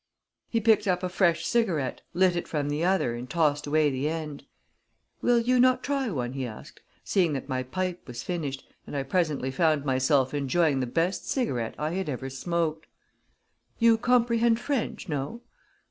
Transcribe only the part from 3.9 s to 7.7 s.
the end. "Will you not try one?" he asked, seeing that my